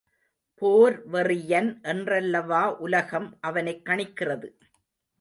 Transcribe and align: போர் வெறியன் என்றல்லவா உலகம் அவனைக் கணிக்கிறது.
போர் 0.61 1.09
வெறியன் 1.11 1.81
என்றல்லவா 1.83 2.77
உலகம் 2.77 3.37
அவனைக் 3.41 3.85
கணிக்கிறது. 3.85 4.49